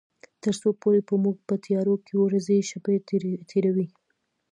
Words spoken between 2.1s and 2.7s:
ورځې